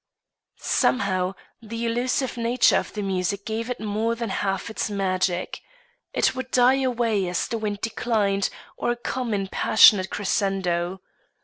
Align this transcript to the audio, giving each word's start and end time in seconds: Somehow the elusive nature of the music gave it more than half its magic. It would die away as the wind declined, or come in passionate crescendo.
Somehow 0.57 1.35
the 1.61 1.85
elusive 1.85 2.35
nature 2.35 2.77
of 2.77 2.91
the 2.93 3.03
music 3.03 3.45
gave 3.45 3.69
it 3.69 3.79
more 3.79 4.15
than 4.15 4.31
half 4.31 4.71
its 4.71 4.89
magic. 4.89 5.61
It 6.11 6.33
would 6.35 6.49
die 6.49 6.81
away 6.81 7.27
as 7.27 7.47
the 7.47 7.59
wind 7.59 7.81
declined, 7.81 8.49
or 8.77 8.95
come 8.95 9.31
in 9.31 9.47
passionate 9.47 10.09
crescendo. 10.09 11.01